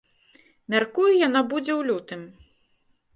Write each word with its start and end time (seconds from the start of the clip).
Мяркую, 0.73 1.09
яна 1.27 1.41
будзе 1.51 1.73
ў 1.75 1.81
лютым. 1.91 2.21